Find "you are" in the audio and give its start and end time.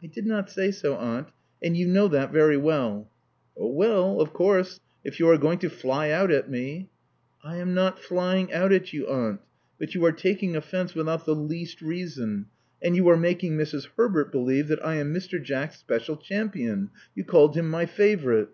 5.18-5.36, 9.96-10.12, 12.94-13.16